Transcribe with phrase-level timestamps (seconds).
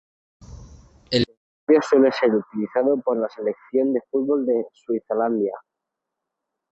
[1.11, 5.53] El estadio suele ser utilizado por la Selección de fútbol de Suazilandia.